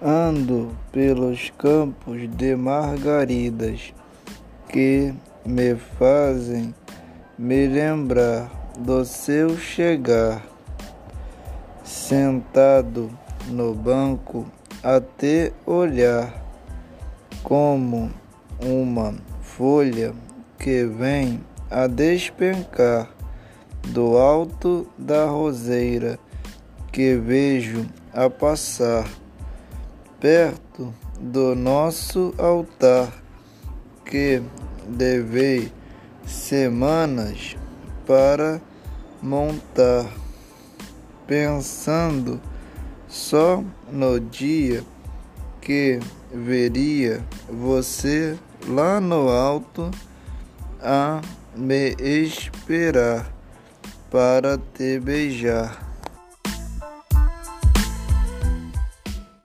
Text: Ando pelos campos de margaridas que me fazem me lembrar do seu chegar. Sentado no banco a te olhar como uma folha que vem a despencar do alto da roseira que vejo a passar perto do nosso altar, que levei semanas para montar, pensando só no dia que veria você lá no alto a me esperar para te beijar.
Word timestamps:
Ando 0.00 0.70
pelos 0.92 1.50
campos 1.58 2.30
de 2.36 2.54
margaridas 2.54 3.92
que 4.68 5.12
me 5.44 5.74
fazem 5.74 6.72
me 7.36 7.66
lembrar 7.66 8.48
do 8.78 9.04
seu 9.04 9.58
chegar. 9.58 10.46
Sentado 11.82 13.10
no 13.48 13.74
banco 13.74 14.46
a 14.84 15.00
te 15.00 15.52
olhar 15.66 16.32
como 17.42 18.08
uma 18.64 19.16
folha 19.42 20.14
que 20.60 20.84
vem 20.84 21.40
a 21.68 21.88
despencar 21.88 23.10
do 23.88 24.16
alto 24.16 24.86
da 24.96 25.24
roseira 25.24 26.20
que 26.92 27.16
vejo 27.16 27.84
a 28.12 28.30
passar 28.30 29.04
perto 30.20 30.92
do 31.20 31.54
nosso 31.54 32.34
altar, 32.38 33.12
que 34.04 34.42
levei 34.98 35.72
semanas 36.26 37.56
para 38.06 38.60
montar, 39.22 40.06
pensando 41.26 42.40
só 43.06 43.62
no 43.90 44.18
dia 44.20 44.82
que 45.60 46.00
veria 46.32 47.24
você 47.48 48.38
lá 48.66 49.00
no 49.00 49.28
alto 49.28 49.90
a 50.80 51.20
me 51.54 51.94
esperar 51.98 53.30
para 54.10 54.58
te 54.58 54.98
beijar. 54.98 55.87